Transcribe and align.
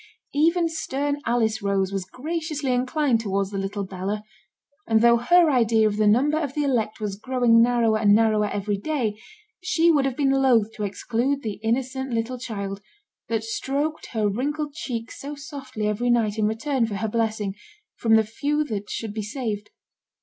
Even 0.33 0.67
stern 0.67 1.21
Alice 1.27 1.61
Rose 1.61 1.91
was 1.93 2.05
graciously 2.05 2.71
inclined 2.73 3.19
towards 3.21 3.51
the 3.51 3.59
little 3.59 3.83
Bella; 3.83 4.23
and 4.87 5.01
though 5.01 5.17
her 5.17 5.51
idea 5.51 5.85
of 5.87 5.97
the 5.97 6.07
number 6.07 6.39
of 6.39 6.55
the 6.55 6.63
elect 6.63 6.99
was 6.99 7.15
growing 7.15 7.61
narrower 7.61 7.99
and 7.99 8.15
narrower 8.15 8.47
every 8.47 8.77
day, 8.77 9.19
she 9.61 9.91
would 9.91 10.05
have 10.05 10.17
been 10.17 10.31
loth 10.31 10.73
to 10.73 10.83
exclude 10.85 11.43
the 11.43 11.59
innocent 11.61 12.09
little 12.11 12.39
child, 12.39 12.81
that 13.29 13.43
stroked 13.43 14.07
her 14.07 14.27
wrinkled 14.27 14.73
cheeks 14.73 15.19
so 15.19 15.35
softly 15.35 15.85
every 15.85 16.09
night 16.09 16.39
in 16.39 16.47
return 16.47 16.87
for 16.87 16.95
her 16.95 17.07
blessing, 17.07 17.53
from 17.95 18.15
the 18.15 18.23
few 18.23 18.63
that 18.63 18.89
should 18.89 19.13
be 19.13 19.21
saved. 19.21 19.69